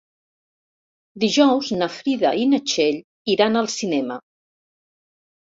Dijous 1.23 1.69
na 1.81 1.89
Frida 1.97 2.33
i 2.45 2.49
na 2.55 2.61
Txell 2.71 2.99
iran 3.35 3.61
al 3.63 3.71
cinema. 3.77 4.19